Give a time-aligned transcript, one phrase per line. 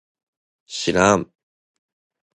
[0.65, 1.31] しらん